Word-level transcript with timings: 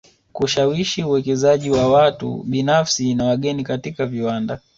Kushawishi 0.33 1.03
uwekezaji 1.03 1.69
wa 1.69 1.87
watu 1.89 2.43
binafsi 2.47 3.13
na 3.15 3.25
wageni 3.25 3.63
katika 3.63 4.05
viwanda 4.05 4.59